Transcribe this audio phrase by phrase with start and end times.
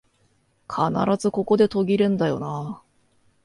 [0.67, 2.81] 必ずここで途切れんだよなあ